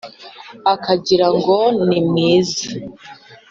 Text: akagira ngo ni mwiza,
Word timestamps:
akagira 0.73 1.27
ngo 1.37 1.57
ni 1.87 1.99
mwiza, 2.07 2.63